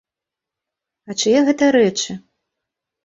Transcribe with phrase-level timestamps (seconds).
[1.09, 2.11] А чые гэта рэчы?